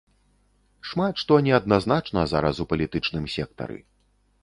[0.91, 3.83] Шмат што неадназначна зараз у палітычным сектары.